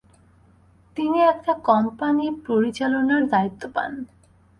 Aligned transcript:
তিনি 0.97 1.19
একটা 1.23 1.53
কোম্পানী 1.63 2.25
পরিচালনার 2.47 3.23
দায়িত্ব 3.27 3.63
পান। 3.73 3.91